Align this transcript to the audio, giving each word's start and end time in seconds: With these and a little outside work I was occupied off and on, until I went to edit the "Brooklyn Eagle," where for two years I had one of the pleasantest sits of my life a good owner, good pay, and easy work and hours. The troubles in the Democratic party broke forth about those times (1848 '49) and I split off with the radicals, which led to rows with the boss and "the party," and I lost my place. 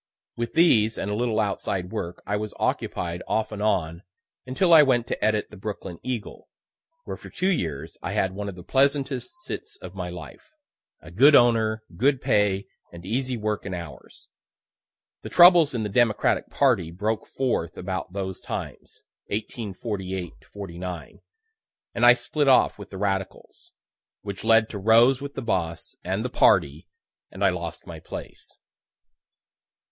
With 0.35 0.53
these 0.53 0.97
and 0.97 1.11
a 1.11 1.15
little 1.15 1.39
outside 1.39 1.91
work 1.91 2.23
I 2.25 2.35
was 2.35 2.55
occupied 2.57 3.21
off 3.27 3.51
and 3.51 3.61
on, 3.61 4.01
until 4.47 4.73
I 4.73 4.81
went 4.81 5.05
to 5.09 5.23
edit 5.23 5.51
the 5.51 5.57
"Brooklyn 5.57 5.99
Eagle," 6.01 6.49
where 7.03 7.15
for 7.15 7.29
two 7.29 7.49
years 7.51 7.99
I 8.01 8.13
had 8.13 8.33
one 8.33 8.49
of 8.49 8.55
the 8.55 8.63
pleasantest 8.63 9.31
sits 9.43 9.77
of 9.77 9.93
my 9.93 10.09
life 10.09 10.53
a 11.01 11.11
good 11.11 11.35
owner, 11.35 11.83
good 11.95 12.19
pay, 12.19 12.65
and 12.91 13.05
easy 13.05 13.37
work 13.37 13.63
and 13.63 13.75
hours. 13.75 14.27
The 15.21 15.29
troubles 15.29 15.75
in 15.75 15.83
the 15.83 15.87
Democratic 15.87 16.49
party 16.49 16.89
broke 16.89 17.27
forth 17.27 17.77
about 17.77 18.11
those 18.11 18.41
times 18.41 19.03
(1848 19.27 20.33
'49) 20.51 21.19
and 21.93 22.03
I 22.07 22.13
split 22.13 22.47
off 22.47 22.79
with 22.79 22.89
the 22.89 22.97
radicals, 22.97 23.71
which 24.23 24.43
led 24.43 24.67
to 24.69 24.79
rows 24.79 25.21
with 25.21 25.35
the 25.35 25.43
boss 25.43 25.93
and 26.03 26.25
"the 26.25 26.29
party," 26.31 26.87
and 27.29 27.45
I 27.45 27.49
lost 27.51 27.85
my 27.85 27.99
place. 27.99 28.57